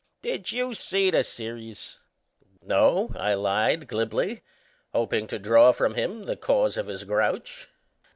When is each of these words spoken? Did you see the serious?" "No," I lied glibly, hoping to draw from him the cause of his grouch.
Did 0.23 0.51
you 0.51 0.73
see 0.73 1.11
the 1.11 1.23
serious?" 1.23 1.99
"No," 2.63 3.11
I 3.15 3.35
lied 3.35 3.87
glibly, 3.87 4.41
hoping 4.93 5.27
to 5.27 5.37
draw 5.37 5.71
from 5.71 5.93
him 5.93 6.23
the 6.23 6.35
cause 6.35 6.75
of 6.75 6.87
his 6.87 7.03
grouch. 7.03 7.69